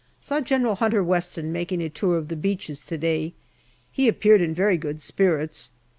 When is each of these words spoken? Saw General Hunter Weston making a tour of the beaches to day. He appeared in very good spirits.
Saw 0.19 0.41
General 0.41 0.73
Hunter 0.77 1.03
Weston 1.03 1.51
making 1.51 1.79
a 1.79 1.87
tour 1.87 2.17
of 2.17 2.27
the 2.29 2.35
beaches 2.35 2.81
to 2.81 2.97
day. 2.97 3.33
He 3.91 4.07
appeared 4.07 4.41
in 4.41 4.51
very 4.51 4.75
good 4.75 4.99
spirits. 4.99 5.69